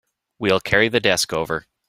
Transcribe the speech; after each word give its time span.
We'll 0.39 0.61
carry 0.61 0.89
the 0.89 0.99
desk 0.99 1.31
over. 1.31 1.67